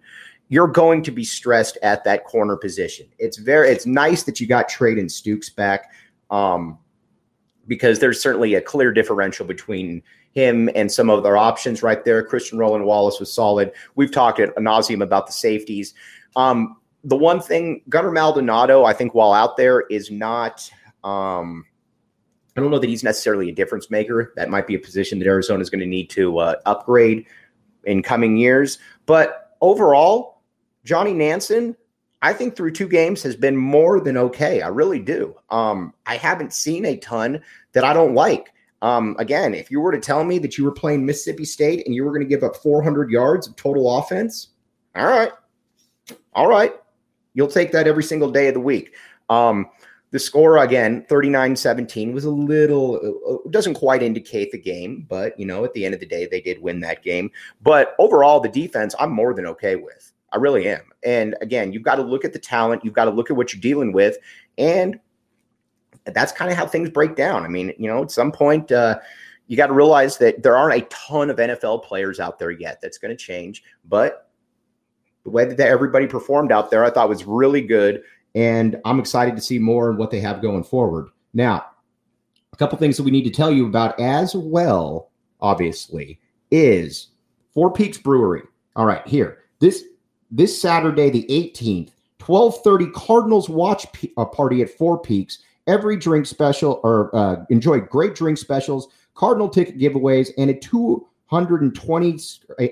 you're 0.49 0.67
going 0.67 1.03
to 1.03 1.11
be 1.11 1.23
stressed 1.23 1.77
at 1.83 2.03
that 2.05 2.25
corner 2.25 2.57
position. 2.57 3.07
It's 3.19 3.37
very 3.37 3.69
it's 3.69 3.85
nice 3.85 4.23
that 4.23 4.39
you 4.39 4.47
got 4.47 4.69
Treydan 4.69 5.05
Stukes 5.05 5.53
back. 5.53 5.91
Um, 6.31 6.79
because 7.67 7.99
there's 7.99 8.21
certainly 8.21 8.55
a 8.55 8.61
clear 8.61 8.91
differential 8.91 9.45
between 9.45 10.01
him 10.31 10.69
and 10.75 10.91
some 10.91 11.09
of 11.09 11.23
their 11.23 11.37
options 11.37 11.83
right 11.83 12.03
there. 12.05 12.23
Christian 12.23 12.57
Roland 12.57 12.85
Wallace 12.85 13.19
was 13.19 13.31
solid. 13.31 13.71
We've 13.95 14.11
talked 14.11 14.39
at 14.39 14.55
nauseum 14.55 15.03
about 15.03 15.27
the 15.27 15.33
safeties. 15.33 15.93
Um, 16.35 16.77
the 17.03 17.15
one 17.17 17.41
thing, 17.41 17.81
Gunnar 17.89 18.11
Maldonado, 18.11 18.85
I 18.85 18.93
think 18.93 19.13
while 19.13 19.33
out 19.33 19.57
there 19.57 19.81
is 19.89 20.11
not. 20.11 20.69
Um, 21.03 21.65
I 22.55 22.61
don't 22.61 22.71
know 22.71 22.79
that 22.79 22.89
he's 22.89 23.03
necessarily 23.03 23.49
a 23.49 23.53
difference 23.53 23.91
maker. 23.91 24.33
That 24.35 24.49
might 24.49 24.65
be 24.65 24.75
a 24.75 24.79
position 24.79 25.19
that 25.19 25.27
Arizona 25.27 25.61
is 25.61 25.69
going 25.69 25.79
to 25.79 25.85
need 25.85 26.09
to 26.11 26.39
uh, 26.39 26.55
upgrade. 26.65 27.25
in 27.85 28.03
coming 28.03 28.37
years. 28.37 28.77
But 29.05 29.55
overall, 29.61 30.41
Johnny 30.83 31.13
Nansen, 31.13 31.75
I 32.21 32.33
think 32.33 32.55
through 32.55 32.71
two 32.71 32.87
games 32.87 33.21
has 33.23 33.35
been 33.35 33.55
more 33.55 33.99
than 33.99 34.17
okay. 34.17 34.61
I 34.61 34.69
really 34.69 34.99
do. 34.99 35.35
Um, 35.49 35.93
I 36.05 36.17
haven't 36.17 36.53
seen 36.53 36.85
a 36.85 36.97
ton 36.97 37.41
that 37.73 37.83
I 37.83 37.93
don't 37.93 38.15
like. 38.15 38.53
Um, 38.81 39.15
again, 39.19 39.53
if 39.53 39.71
you 39.71 39.79
were 39.79 39.91
to 39.91 39.99
tell 39.99 40.23
me 40.23 40.39
that 40.39 40.57
you 40.57 40.63
were 40.63 40.71
playing 40.71 41.05
Mississippi 41.05 41.45
State 41.45 41.85
and 41.85 41.95
you 41.95 42.03
were 42.03 42.11
going 42.11 42.21
to 42.21 42.27
give 42.27 42.43
up 42.43 42.55
400 42.57 43.09
yards 43.09 43.47
of 43.47 43.55
total 43.55 43.97
offense, 43.97 44.49
all 44.95 45.07
right, 45.07 45.31
all 46.33 46.47
right, 46.47 46.73
you'll 47.33 47.47
take 47.47 47.71
that 47.71 47.87
every 47.87 48.03
single 48.03 48.31
day 48.31 48.47
of 48.47 48.53
the 48.53 48.59
week. 48.59 48.95
Um, 49.29 49.67
the 50.11 50.19
score 50.19 50.57
again, 50.57 51.05
39-17 51.09 52.13
was 52.13 52.25
a 52.25 52.31
little 52.31 53.41
uh, 53.45 53.49
doesn't 53.49 53.73
quite 53.73 54.01
indicate 54.01 54.51
the 54.51 54.57
game, 54.57 55.05
but 55.09 55.37
you 55.39 55.45
know, 55.45 55.65
at 55.65 55.73
the 55.73 55.85
end 55.85 55.93
of 55.93 55.99
the 55.99 56.05
day 56.05 56.27
they 56.29 56.39
did 56.39 56.61
win 56.61 56.79
that 56.79 57.03
game. 57.03 57.29
But 57.61 57.95
overall 57.99 58.39
the 58.39 58.49
defense 58.49 58.95
I'm 58.99 59.11
more 59.11 59.33
than 59.33 59.45
okay 59.47 59.75
with. 59.75 60.13
I 60.33 60.37
really 60.37 60.67
am. 60.67 60.81
And 61.03 61.35
again, 61.41 61.71
you've 61.71 61.83
got 61.83 61.95
to 61.95 62.01
look 62.01 62.25
at 62.25 62.33
the 62.33 62.39
talent, 62.39 62.83
you've 62.83 62.93
got 62.93 63.05
to 63.05 63.11
look 63.11 63.29
at 63.29 63.37
what 63.37 63.53
you're 63.53 63.61
dealing 63.61 63.91
with 63.91 64.17
and 64.57 64.99
that's 66.05 66.31
kind 66.31 66.49
of 66.51 66.57
how 66.57 66.65
things 66.65 66.89
break 66.89 67.15
down. 67.15 67.43
I 67.43 67.47
mean, 67.47 67.73
you 67.77 67.87
know, 67.87 68.03
at 68.03 68.11
some 68.11 68.31
point 68.31 68.71
uh, 68.71 68.99
you 69.47 69.57
got 69.57 69.67
to 69.67 69.73
realize 69.73 70.17
that 70.19 70.43
there 70.43 70.57
aren't 70.57 70.81
a 70.81 70.85
ton 70.87 71.29
of 71.29 71.37
NFL 71.37 71.83
players 71.83 72.19
out 72.19 72.39
there 72.39 72.51
yet. 72.51 72.79
That's 72.81 72.97
going 72.97 73.15
to 73.15 73.21
change, 73.21 73.63
but 73.85 74.29
the 75.23 75.29
way 75.29 75.45
that 75.45 75.59
everybody 75.59 76.07
performed 76.07 76.51
out 76.51 76.71
there, 76.71 76.85
I 76.85 76.89
thought 76.89 77.09
was 77.09 77.25
really 77.25 77.61
good 77.61 78.03
and 78.35 78.79
I'm 78.85 78.99
excited 78.99 79.35
to 79.35 79.41
see 79.41 79.59
more 79.59 79.89
and 79.89 79.97
what 79.97 80.11
they 80.11 80.19
have 80.19 80.41
going 80.41 80.63
forward. 80.63 81.09
Now, 81.33 81.65
a 82.53 82.55
couple 82.57 82.77
things 82.77 82.95
that 82.97 83.03
we 83.03 83.11
need 83.11 83.23
to 83.23 83.31
tell 83.31 83.51
you 83.51 83.65
about 83.65 83.99
as 83.99 84.35
well, 84.35 85.09
obviously, 85.41 86.19
is 86.51 87.07
Four 87.53 87.73
Peaks 87.73 87.97
Brewery. 87.97 88.43
All 88.75 88.85
right, 88.85 89.05
here. 89.07 89.39
This 89.59 89.83
this 90.31 90.59
Saturday, 90.59 91.09
the 91.09 91.25
18th, 91.29 91.91
12:30 92.19 92.93
Cardinals 92.93 93.49
watch 93.49 93.91
p- 93.93 94.13
uh, 94.17 94.25
party 94.25 94.61
at 94.61 94.69
Four 94.69 94.99
Peaks. 94.99 95.39
Every 95.67 95.97
drink 95.97 96.25
special 96.25 96.79
or 96.83 97.13
uh, 97.15 97.43
enjoy 97.49 97.81
great 97.81 98.15
drink 98.15 98.37
specials, 98.37 98.87
Cardinal 99.15 99.49
ticket 99.49 99.77
giveaways, 99.77 100.29
and 100.37 100.49
a 100.49 100.53
220 100.53 102.17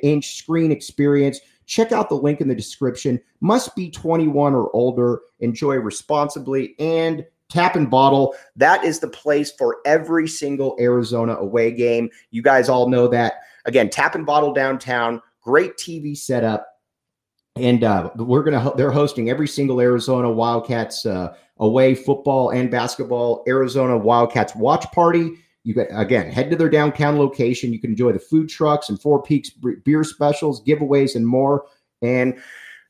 inch 0.01 0.38
screen 0.38 0.71
experience 0.71 1.39
Check 1.65 1.91
out 1.91 2.09
the 2.09 2.15
link 2.15 2.41
in 2.41 2.47
the 2.47 2.55
description. 2.55 3.19
Must 3.41 3.75
be 3.75 3.89
21 3.89 4.53
or 4.53 4.74
older. 4.75 5.21
Enjoy 5.39 5.75
responsibly 5.75 6.75
and 6.79 7.25
tap 7.50 7.75
and 7.75 7.89
bottle. 7.89 8.35
That 8.55 8.83
is 8.83 9.00
the 9.00 9.07
place 9.07 9.51
for 9.51 9.77
every 9.85 10.27
single 10.27 10.75
Arizona 10.79 11.35
away 11.35 11.71
game. 11.71 12.09
You 12.31 12.41
guys 12.41 12.69
all 12.69 12.89
know 12.89 13.07
that. 13.07 13.41
Again, 13.65 13.89
tap 13.89 14.15
and 14.15 14.25
bottle 14.25 14.53
downtown. 14.53 15.21
Great 15.41 15.77
TV 15.77 16.15
setup. 16.15 16.67
And 17.57 17.85
uh, 17.85 18.12
we're 18.17 18.43
gonna 18.43 18.74
they're 18.75 18.91
hosting 18.91 19.29
every 19.29 19.47
single 19.47 19.79
Arizona 19.79 20.29
Wildcats 20.29 21.05
uh, 21.05 21.35
away 21.57 21.95
football 21.95 22.50
and 22.50 22.69
basketball 22.69 23.43
Arizona 23.47 23.97
Wildcats 23.97 24.55
watch 24.55 24.85
party. 24.91 25.35
You 25.63 25.74
get 25.74 25.88
again, 25.91 26.29
head 26.29 26.50
to 26.50 26.57
their 26.57 26.69
downtown 26.69 27.17
location. 27.17 27.71
You 27.71 27.79
can 27.79 27.91
enjoy 27.91 28.12
the 28.12 28.19
food 28.19 28.50
trucks 28.50 28.89
and 28.89 29.01
Four 29.01 29.24
Peaks 29.24 29.50
beer 29.50 30.03
specials, 30.03 30.63
giveaways, 30.65 31.15
and 31.15 31.25
more. 31.25 31.65
And 32.01 32.38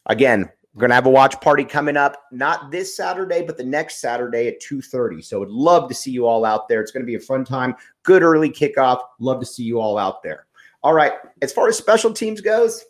again, 0.08 0.50
we're 0.74 0.82
gonna 0.82 0.96
have 0.96 1.06
a 1.06 1.12
watch 1.12 1.40
party 1.42 1.64
coming 1.64 1.96
up, 1.96 2.24
not 2.32 2.72
this 2.72 2.98
Saturday, 2.98 3.44
but 3.44 3.58
the 3.58 3.64
next 3.64 4.02
Saturday 4.02 4.48
at 4.48 4.60
2:30. 4.62 5.22
So 5.22 5.44
I'd 5.44 5.50
love 5.50 5.88
to 5.90 5.96
see 5.96 6.12
you 6.12 6.26
all 6.26 6.44
out 6.44 6.68
there. 6.68 6.82
It's 6.82 6.92
gonna 6.92 7.06
be 7.06 7.16
a 7.16 7.20
fun 7.20 7.46
time. 7.46 7.76
Good 8.02 8.24
early 8.24 8.50
kickoff. 8.50 9.00
Love 9.20 9.40
to 9.42 9.46
see 9.46 9.64
you 9.64 9.80
all 9.80 10.00
out 10.00 10.24
there. 10.24 10.48
All 10.82 10.94
right. 10.94 11.14
As 11.44 11.54
far 11.54 11.68
as 11.68 11.78
special 11.78 12.12
teams 12.12 12.42
goes, 12.42 12.84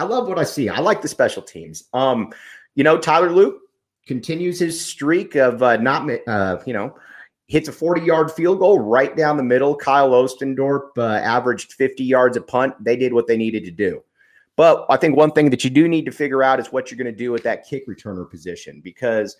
I 0.00 0.04
love 0.04 0.28
what 0.28 0.38
I 0.38 0.44
see. 0.44 0.70
I 0.70 0.80
like 0.80 1.02
the 1.02 1.08
special 1.08 1.42
teams. 1.42 1.84
Um, 1.92 2.32
you 2.74 2.82
know, 2.82 2.96
Tyler 2.96 3.30
Loop 3.30 3.60
continues 4.06 4.58
his 4.58 4.82
streak 4.82 5.34
of 5.34 5.62
uh, 5.62 5.76
not, 5.76 6.08
uh, 6.26 6.56
you 6.64 6.72
know, 6.72 6.96
hits 7.48 7.68
a 7.68 7.72
40 7.72 8.00
yard 8.00 8.32
field 8.32 8.60
goal 8.60 8.78
right 8.78 9.14
down 9.14 9.36
the 9.36 9.42
middle. 9.42 9.76
Kyle 9.76 10.12
Ostendorp 10.12 10.96
uh, 10.96 11.02
averaged 11.02 11.74
50 11.74 12.02
yards 12.02 12.38
a 12.38 12.40
punt. 12.40 12.82
They 12.82 12.96
did 12.96 13.12
what 13.12 13.26
they 13.26 13.36
needed 13.36 13.62
to 13.66 13.70
do. 13.70 14.02
But 14.56 14.86
I 14.88 14.96
think 14.96 15.16
one 15.16 15.32
thing 15.32 15.50
that 15.50 15.64
you 15.64 15.70
do 15.70 15.86
need 15.86 16.06
to 16.06 16.12
figure 16.12 16.42
out 16.42 16.60
is 16.60 16.72
what 16.72 16.90
you're 16.90 16.98
going 16.98 17.12
to 17.12 17.18
do 17.18 17.30
with 17.30 17.42
that 17.42 17.66
kick 17.68 17.86
returner 17.86 18.28
position 18.28 18.80
because 18.82 19.36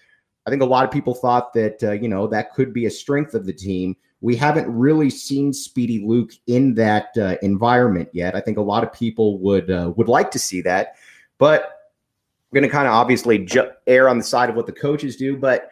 I 0.46 0.50
think 0.50 0.60
a 0.60 0.66
lot 0.66 0.84
of 0.84 0.90
people 0.90 1.14
thought 1.14 1.54
that, 1.54 1.82
uh, 1.82 1.92
you 1.92 2.08
know, 2.08 2.26
that 2.26 2.52
could 2.52 2.74
be 2.74 2.84
a 2.84 2.90
strength 2.90 3.32
of 3.32 3.46
the 3.46 3.52
team. 3.52 3.96
We 4.20 4.36
haven't 4.36 4.68
really 4.68 5.08
seen 5.08 5.52
Speedy 5.52 6.04
Luke 6.04 6.32
in 6.46 6.74
that 6.74 7.16
uh, 7.16 7.36
environment 7.42 8.10
yet. 8.12 8.36
I 8.36 8.40
think 8.40 8.58
a 8.58 8.62
lot 8.62 8.84
of 8.84 8.92
people 8.92 9.38
would 9.38 9.70
uh, 9.70 9.92
would 9.96 10.08
like 10.08 10.30
to 10.32 10.38
see 10.38 10.60
that, 10.62 10.96
but 11.38 11.62
I'm 11.62 12.56
going 12.56 12.64
to 12.64 12.68
kind 12.68 12.86
of 12.86 12.92
obviously 12.92 13.38
ju- 13.38 13.70
err 13.86 14.08
on 14.08 14.18
the 14.18 14.24
side 14.24 14.50
of 14.50 14.56
what 14.56 14.66
the 14.66 14.72
coaches 14.72 15.16
do. 15.16 15.36
But 15.36 15.70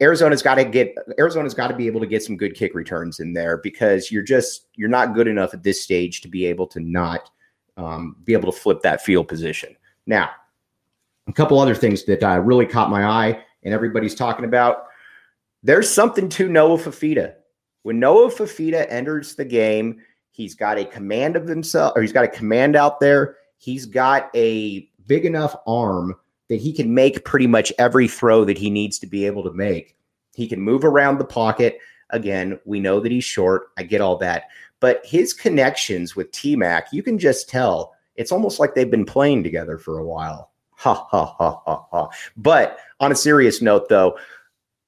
Arizona's 0.00 0.42
got 0.42 0.56
to 0.56 0.64
get 0.64 0.94
Arizona's 1.18 1.54
got 1.54 1.68
to 1.68 1.76
be 1.76 1.86
able 1.86 2.00
to 2.00 2.06
get 2.06 2.22
some 2.22 2.36
good 2.36 2.54
kick 2.54 2.74
returns 2.74 3.20
in 3.20 3.32
there 3.32 3.58
because 3.58 4.10
you're 4.10 4.22
just 4.22 4.66
you're 4.74 4.90
not 4.90 5.14
good 5.14 5.26
enough 5.26 5.54
at 5.54 5.62
this 5.62 5.82
stage 5.82 6.20
to 6.20 6.28
be 6.28 6.44
able 6.44 6.66
to 6.66 6.80
not 6.80 7.30
um, 7.78 8.16
be 8.24 8.34
able 8.34 8.52
to 8.52 8.58
flip 8.58 8.82
that 8.82 9.02
field 9.02 9.28
position. 9.28 9.74
Now, 10.06 10.30
a 11.28 11.32
couple 11.32 11.58
other 11.58 11.74
things 11.74 12.04
that 12.04 12.22
uh, 12.22 12.40
really 12.40 12.66
caught 12.66 12.90
my 12.90 13.04
eye 13.04 13.42
and 13.62 13.72
everybody's 13.72 14.14
talking 14.14 14.44
about. 14.44 14.86
There's 15.62 15.90
something 15.90 16.28
to 16.30 16.48
Noah 16.48 16.78
Fifita. 16.78 17.34
When 17.86 18.00
Noah 18.00 18.32
Fifita 18.32 18.84
enters 18.90 19.36
the 19.36 19.44
game, 19.44 20.00
he's 20.32 20.56
got 20.56 20.76
a 20.76 20.84
command 20.84 21.36
of 21.36 21.46
himself, 21.46 21.92
or 21.94 22.02
he's 22.02 22.12
got 22.12 22.24
a 22.24 22.28
command 22.28 22.74
out 22.74 22.98
there. 22.98 23.36
He's 23.58 23.86
got 23.86 24.28
a 24.34 24.90
big 25.06 25.24
enough 25.24 25.54
arm 25.68 26.16
that 26.48 26.56
he 26.56 26.72
can 26.72 26.92
make 26.92 27.24
pretty 27.24 27.46
much 27.46 27.72
every 27.78 28.08
throw 28.08 28.44
that 28.44 28.58
he 28.58 28.70
needs 28.70 28.98
to 28.98 29.06
be 29.06 29.24
able 29.24 29.44
to 29.44 29.52
make. 29.52 29.96
He 30.34 30.48
can 30.48 30.60
move 30.60 30.84
around 30.84 31.18
the 31.18 31.24
pocket. 31.24 31.78
Again, 32.10 32.58
we 32.64 32.80
know 32.80 32.98
that 32.98 33.12
he's 33.12 33.22
short. 33.22 33.68
I 33.78 33.84
get 33.84 34.00
all 34.00 34.16
that. 34.16 34.46
But 34.80 35.06
his 35.06 35.32
connections 35.32 36.16
with 36.16 36.32
T 36.32 36.56
Mac, 36.56 36.92
you 36.92 37.04
can 37.04 37.20
just 37.20 37.48
tell 37.48 37.94
it's 38.16 38.32
almost 38.32 38.58
like 38.58 38.74
they've 38.74 38.90
been 38.90 39.06
playing 39.06 39.44
together 39.44 39.78
for 39.78 40.00
a 40.00 40.04
while. 40.04 40.50
Ha 40.72 40.92
ha 40.92 41.24
ha 41.24 41.60
ha 41.64 41.86
ha. 41.92 42.08
But 42.36 42.80
on 42.98 43.12
a 43.12 43.14
serious 43.14 43.62
note, 43.62 43.88
though, 43.88 44.18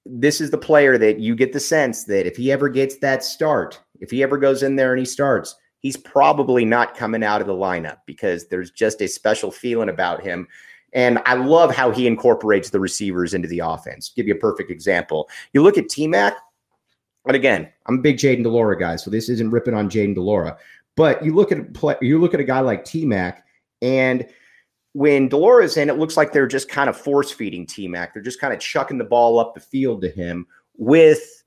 this 0.08 0.40
is 0.40 0.50
the 0.50 0.58
player 0.58 0.98
that 0.98 1.20
you 1.20 1.34
get 1.34 1.52
the 1.52 1.60
sense 1.60 2.04
that 2.04 2.26
if 2.26 2.36
he 2.36 2.50
ever 2.50 2.68
gets 2.68 2.98
that 2.98 3.22
start, 3.22 3.80
if 4.00 4.10
he 4.10 4.22
ever 4.22 4.38
goes 4.38 4.62
in 4.62 4.76
there 4.76 4.92
and 4.92 4.98
he 4.98 5.04
starts, 5.04 5.54
he's 5.80 5.96
probably 5.96 6.64
not 6.64 6.96
coming 6.96 7.22
out 7.22 7.40
of 7.40 7.46
the 7.46 7.52
lineup 7.52 7.98
because 8.06 8.48
there's 8.48 8.70
just 8.70 9.00
a 9.00 9.08
special 9.08 9.50
feeling 9.50 9.88
about 9.88 10.22
him 10.22 10.48
and 10.92 11.20
I 11.26 11.34
love 11.34 11.74
how 11.74 11.90
he 11.90 12.06
incorporates 12.06 12.70
the 12.70 12.80
receivers 12.80 13.34
into 13.34 13.48
the 13.48 13.60
offense. 13.60 14.12
Give 14.14 14.26
you 14.26 14.34
a 14.34 14.38
perfect 14.38 14.70
example. 14.70 15.28
You 15.52 15.62
look 15.62 15.76
at 15.76 15.88
T 15.88 16.06
Mac, 16.06 16.36
and 17.26 17.36
again, 17.36 17.68
I'm 17.86 17.98
a 17.98 18.02
big 18.02 18.16
Jayden 18.16 18.42
de 18.42 18.48
Laura 18.48 18.78
guy, 18.78 18.96
so 18.96 19.10
this 19.10 19.28
isn't 19.28 19.50
ripping 19.50 19.74
on 19.74 19.90
Jayden 19.90 20.14
de 20.14 20.20
Laura. 20.20 20.56
But 20.96 21.24
you 21.24 21.34
look 21.34 21.52
at 21.52 21.74
play, 21.74 21.96
you 22.00 22.20
look 22.20 22.34
at 22.34 22.40
a 22.40 22.44
guy 22.44 22.60
like 22.60 22.84
T 22.84 23.04
Mac, 23.04 23.44
and 23.82 24.26
when 24.98 25.28
de 25.28 25.36
Laura's 25.36 25.76
in, 25.76 25.88
it 25.88 25.96
looks 25.96 26.16
like 26.16 26.32
they're 26.32 26.48
just 26.48 26.68
kind 26.68 26.90
of 26.90 26.96
force 26.96 27.30
feeding 27.30 27.64
T 27.64 27.86
Mac. 27.86 28.12
They're 28.12 28.20
just 28.20 28.40
kind 28.40 28.52
of 28.52 28.58
chucking 28.58 28.98
the 28.98 29.04
ball 29.04 29.38
up 29.38 29.54
the 29.54 29.60
field 29.60 30.02
to 30.02 30.08
him. 30.08 30.44
With 30.76 31.44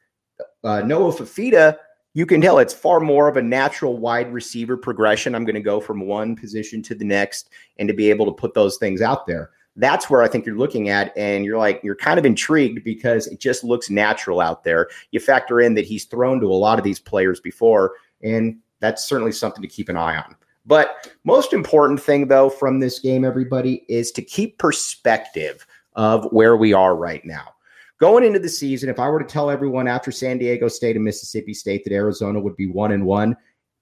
uh, 0.63 0.84
Noah 0.84 1.12
Fifita, 1.12 1.75
you 2.13 2.25
can 2.25 2.39
tell 2.39 2.60
it's 2.60 2.74
far 2.74 3.01
more 3.01 3.27
of 3.27 3.36
a 3.36 3.41
natural 3.41 3.98
wide 3.98 4.31
receiver 4.31 4.77
progression. 4.77 5.36
I'm 5.36 5.43
going 5.43 5.55
to 5.55 5.62
go 5.62 5.81
from 5.81 6.08
one 6.08 6.34
position 6.34 6.81
to 6.84 6.96
the 6.96 7.03
next 7.03 7.50
and 7.77 7.89
to 7.89 7.93
be 7.93 8.10
able 8.10 8.25
to 8.27 8.31
put 8.31 8.53
those 8.53 8.77
things 8.77 9.01
out 9.01 9.27
there. 9.27 9.50
That's 9.75 10.10
where 10.10 10.22
I 10.22 10.29
think 10.29 10.46
you're 10.46 10.58
looking 10.58 10.88
at, 10.88 11.12
and 11.17 11.43
you're 11.43 11.58
like, 11.58 11.81
you're 11.84 11.96
kind 11.96 12.17
of 12.17 12.25
intrigued 12.25 12.86
because 12.86 13.27
it 13.27 13.41
just 13.41 13.65
looks 13.65 13.89
natural 13.89 14.39
out 14.39 14.63
there. 14.63 14.88
You 15.12 15.20
factor 15.20 15.60
in 15.60 15.74
that 15.74 15.86
he's 15.86 16.05
thrown 16.05 16.39
to 16.39 16.48
a 16.48 16.55
lot 16.55 16.77
of 16.77 16.86
these 16.86 17.01
players 17.01 17.41
before, 17.41 17.96
and 18.24 18.60
that's 18.79 19.05
certainly 19.05 19.34
something 19.34 19.62
to 19.62 19.67
keep 19.67 19.89
an 19.89 19.98
eye 19.98 20.15
on. 20.15 20.38
But 20.65 21.12
most 21.24 21.53
important 21.53 22.01
thing, 22.01 22.27
though, 22.27 22.50
from 22.50 22.80
this 22.80 23.00
game, 23.00 23.25
everybody, 23.25 23.84
is 23.89 24.12
to 24.12 24.22
keep 24.22 24.58
perspective 24.58 25.65
of 25.94 26.25
where 26.32 26.56
we 26.56 26.74
are 26.74 26.96
right 26.96 27.24
now. 27.25 27.53
Going 28.00 28.24
into 28.24 28.39
the 28.39 28.50
season, 28.50 28.89
if 28.89 29.00
I 29.00 29.10
were 29.10 29.20
to 29.20 29.25
tell 29.25 29.50
everyone 29.50 29.88
after 29.88 30.12
San 30.12 30.38
Diego 30.38 30.68
State 30.68 30.96
and 30.96 31.06
Mississippi 31.06 31.53
State 31.53 31.84
that 31.84 31.94
Arizona 31.94 32.39
would 32.39 32.56
be 32.56 32.68
one 32.68 32.91
and 32.91 33.06
one, 33.06 33.36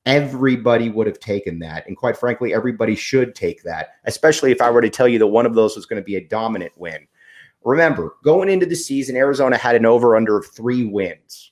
everybody 0.05 0.89
would 0.89 1.07
have 1.07 1.19
taken 1.19 1.59
that. 1.59 1.85
And 1.87 1.95
quite 1.95 2.17
frankly, 2.17 2.53
everybody 2.53 2.95
should 2.95 3.35
take 3.35 3.63
that, 3.63 3.89
especially 4.05 4.51
if 4.51 4.61
I 4.61 4.71
were 4.71 4.81
to 4.81 4.89
tell 4.89 5.07
you 5.07 5.19
that 5.19 5.27
one 5.27 5.45
of 5.45 5.55
those 5.55 5.75
was 5.75 5.85
going 5.85 6.01
to 6.01 6.05
be 6.05 6.15
a 6.15 6.27
dominant 6.27 6.73
win. 6.77 7.07
Remember, 7.63 8.15
going 8.23 8.49
into 8.49 8.65
the 8.65 8.75
season, 8.75 9.15
Arizona 9.15 9.57
had 9.57 9.75
an 9.75 9.85
over 9.85 10.15
under 10.15 10.37
of 10.37 10.47
three 10.47 10.85
wins. 10.85 11.51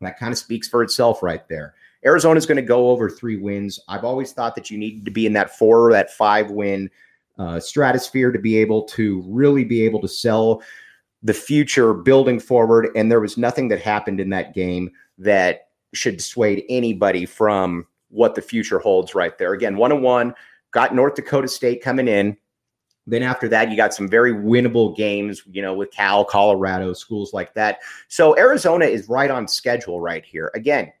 That 0.00 0.18
kind 0.18 0.32
of 0.32 0.38
speaks 0.38 0.66
for 0.66 0.82
itself 0.82 1.22
right 1.22 1.46
there. 1.48 1.74
Arizona's 2.04 2.46
going 2.46 2.56
to 2.56 2.62
go 2.62 2.90
over 2.90 3.10
three 3.10 3.36
wins. 3.36 3.78
I've 3.88 4.04
always 4.04 4.32
thought 4.32 4.54
that 4.54 4.70
you 4.70 4.78
needed 4.78 5.04
to 5.04 5.10
be 5.10 5.26
in 5.26 5.32
that 5.34 5.56
four 5.56 5.88
or 5.88 5.92
that 5.92 6.12
five 6.12 6.50
win 6.50 6.90
uh, 7.38 7.60
stratosphere 7.60 8.32
to 8.32 8.38
be 8.38 8.56
able 8.56 8.82
to 8.82 9.22
really 9.26 9.64
be 9.64 9.82
able 9.82 10.00
to 10.00 10.08
sell 10.08 10.62
the 11.22 11.34
future 11.34 11.92
building 11.92 12.40
forward. 12.40 12.88
And 12.96 13.10
there 13.10 13.20
was 13.20 13.36
nothing 13.36 13.68
that 13.68 13.80
happened 13.80 14.20
in 14.20 14.30
that 14.30 14.54
game 14.54 14.90
that 15.18 15.68
should 15.92 16.16
dissuade 16.16 16.64
anybody 16.68 17.26
from 17.26 17.86
what 18.08 18.34
the 18.34 18.42
future 18.42 18.78
holds 18.78 19.14
right 19.14 19.36
there. 19.38 19.52
Again, 19.52 19.76
one 19.76 19.92
on 19.92 20.02
one, 20.02 20.34
got 20.70 20.94
North 20.94 21.14
Dakota 21.14 21.48
State 21.48 21.82
coming 21.82 22.08
in. 22.08 22.36
Then 23.06 23.22
after 23.22 23.48
that, 23.48 23.70
you 23.70 23.76
got 23.76 23.94
some 23.94 24.08
very 24.08 24.32
winnable 24.32 24.96
games, 24.96 25.42
you 25.50 25.62
know, 25.62 25.74
with 25.74 25.90
Cal, 25.90 26.24
Colorado, 26.24 26.92
schools 26.92 27.32
like 27.32 27.54
that. 27.54 27.80
So 28.08 28.36
Arizona 28.38 28.84
is 28.84 29.08
right 29.08 29.30
on 29.30 29.48
schedule 29.48 30.00
right 30.00 30.24
here. 30.24 30.50
Again, 30.54 30.92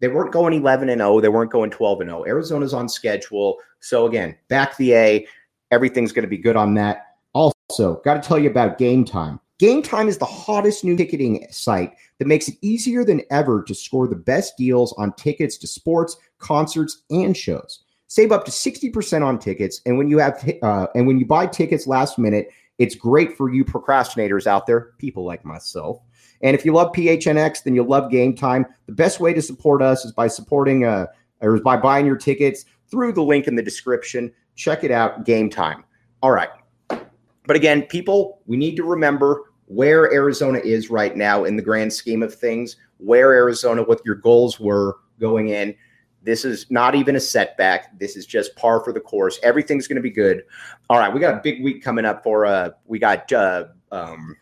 they 0.00 0.08
weren't 0.08 0.32
going 0.32 0.52
11 0.52 0.88
and 0.88 1.00
0, 1.00 1.20
they 1.20 1.28
weren't 1.28 1.50
going 1.50 1.70
12 1.70 2.00
and 2.02 2.10
0. 2.10 2.24
Arizona's 2.26 2.74
on 2.74 2.88
schedule. 2.88 3.58
So 3.80 4.06
again, 4.06 4.36
back 4.48 4.76
the 4.76 4.94
A, 4.94 5.26
everything's 5.70 6.12
going 6.12 6.24
to 6.24 6.28
be 6.28 6.38
good 6.38 6.56
on 6.56 6.74
that. 6.74 7.16
Also, 7.32 8.00
got 8.04 8.22
to 8.22 8.26
tell 8.26 8.38
you 8.38 8.50
about 8.50 8.78
Game 8.78 9.04
Time. 9.04 9.40
Game 9.58 9.82
Time 9.82 10.08
is 10.08 10.18
the 10.18 10.26
hottest 10.26 10.84
new 10.84 10.96
ticketing 10.96 11.46
site 11.50 11.92
that 12.18 12.28
makes 12.28 12.48
it 12.48 12.56
easier 12.60 13.04
than 13.04 13.22
ever 13.30 13.62
to 13.62 13.74
score 13.74 14.06
the 14.06 14.16
best 14.16 14.56
deals 14.58 14.94
on 14.98 15.12
tickets 15.14 15.56
to 15.58 15.66
sports, 15.66 16.16
concerts, 16.38 17.02
and 17.10 17.36
shows. 17.36 17.80
Save 18.08 18.32
up 18.32 18.44
to 18.44 18.50
60% 18.50 19.24
on 19.24 19.38
tickets, 19.38 19.80
and 19.84 19.98
when 19.98 20.08
you 20.08 20.18
have 20.18 20.48
uh, 20.62 20.86
and 20.94 21.06
when 21.06 21.18
you 21.18 21.26
buy 21.26 21.46
tickets 21.46 21.86
last 21.86 22.18
minute, 22.18 22.50
it's 22.78 22.94
great 22.94 23.36
for 23.36 23.52
you 23.52 23.64
procrastinators 23.64 24.46
out 24.46 24.66
there, 24.66 24.92
people 24.98 25.24
like 25.24 25.44
myself. 25.44 26.00
And 26.42 26.54
if 26.54 26.64
you 26.64 26.72
love 26.72 26.92
PHNX, 26.92 27.62
then 27.62 27.74
you'll 27.74 27.86
love 27.86 28.10
Game 28.10 28.34
Time. 28.34 28.66
The 28.86 28.92
best 28.92 29.20
way 29.20 29.32
to 29.32 29.42
support 29.42 29.82
us 29.82 30.04
is 30.04 30.12
by 30.12 30.28
supporting 30.28 30.84
uh, 30.84 31.06
or 31.40 31.58
by 31.60 31.76
buying 31.76 32.06
your 32.06 32.16
tickets 32.16 32.64
through 32.88 33.12
the 33.12 33.22
link 33.22 33.46
in 33.46 33.56
the 33.56 33.62
description. 33.62 34.32
Check 34.54 34.84
it 34.84 34.90
out, 34.90 35.24
Game 35.24 35.50
Time. 35.50 35.84
All 36.22 36.30
right. 36.30 36.50
But 36.88 37.56
again, 37.56 37.82
people, 37.82 38.40
we 38.46 38.56
need 38.56 38.76
to 38.76 38.84
remember 38.84 39.42
where 39.66 40.12
Arizona 40.12 40.58
is 40.58 40.90
right 40.90 41.16
now 41.16 41.44
in 41.44 41.56
the 41.56 41.62
grand 41.62 41.92
scheme 41.92 42.22
of 42.22 42.34
things, 42.34 42.76
where 42.98 43.32
Arizona, 43.32 43.82
what 43.82 44.00
your 44.04 44.14
goals 44.14 44.58
were 44.58 44.98
going 45.20 45.48
in. 45.48 45.74
This 46.22 46.44
is 46.44 46.66
not 46.70 46.94
even 46.94 47.14
a 47.14 47.20
setback. 47.20 47.96
This 47.98 48.16
is 48.16 48.26
just 48.26 48.56
par 48.56 48.82
for 48.82 48.92
the 48.92 49.00
course. 49.00 49.38
Everything's 49.42 49.86
going 49.86 49.96
to 49.96 50.02
be 50.02 50.10
good. 50.10 50.42
All 50.90 50.98
right, 50.98 51.12
we 51.12 51.20
got 51.20 51.34
a 51.34 51.40
big 51.40 51.62
week 51.62 51.82
coming 51.84 52.04
up 52.04 52.24
for 52.24 52.44
uh 52.44 52.70
we 52.86 52.98
got 52.98 53.32
uh 53.32 53.66
um 53.92 54.36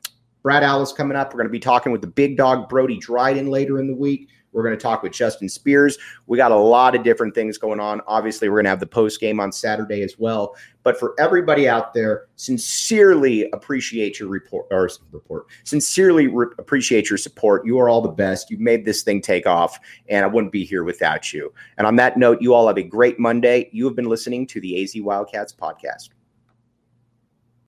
Brad 0.44 0.62
Allis 0.62 0.92
coming 0.92 1.16
up. 1.16 1.32
We're 1.32 1.38
going 1.38 1.48
to 1.48 1.52
be 1.52 1.58
talking 1.58 1.90
with 1.90 2.02
the 2.02 2.06
big 2.06 2.36
dog 2.36 2.68
Brody 2.68 2.98
Dryden 2.98 3.48
later 3.48 3.78
in 3.80 3.86
the 3.86 3.94
week. 3.94 4.28
We're 4.52 4.62
going 4.62 4.76
to 4.76 4.80
talk 4.80 5.02
with 5.02 5.12
Justin 5.12 5.48
Spears. 5.48 5.98
We 6.26 6.36
got 6.36 6.52
a 6.52 6.56
lot 6.56 6.94
of 6.94 7.02
different 7.02 7.34
things 7.34 7.56
going 7.56 7.80
on. 7.80 8.02
Obviously, 8.06 8.50
we're 8.50 8.56
going 8.56 8.66
to 8.66 8.70
have 8.70 8.78
the 8.78 8.86
post 8.86 9.20
game 9.20 9.40
on 9.40 9.50
Saturday 9.50 10.02
as 10.02 10.16
well. 10.18 10.54
But 10.82 11.00
for 11.00 11.14
everybody 11.18 11.66
out 11.66 11.94
there, 11.94 12.26
sincerely 12.36 13.48
appreciate 13.52 14.20
your 14.20 14.28
report 14.28 14.66
or 14.70 14.90
report. 15.12 15.46
Sincerely 15.64 16.28
re- 16.28 16.54
appreciate 16.58 17.08
your 17.08 17.18
support. 17.18 17.64
You 17.64 17.80
are 17.80 17.88
all 17.88 18.02
the 18.02 18.10
best. 18.10 18.50
You've 18.50 18.60
made 18.60 18.84
this 18.84 19.02
thing 19.02 19.22
take 19.22 19.46
off, 19.46 19.80
and 20.10 20.24
I 20.24 20.28
wouldn't 20.28 20.52
be 20.52 20.64
here 20.64 20.84
without 20.84 21.32
you. 21.32 21.52
And 21.78 21.86
on 21.86 21.96
that 21.96 22.18
note, 22.18 22.42
you 22.42 22.52
all 22.52 22.68
have 22.68 22.76
a 22.76 22.82
great 22.82 23.18
Monday. 23.18 23.70
You 23.72 23.86
have 23.86 23.96
been 23.96 24.10
listening 24.10 24.46
to 24.48 24.60
the 24.60 24.84
AZ 24.84 24.92
Wildcats 24.94 25.54
podcast. 25.54 26.10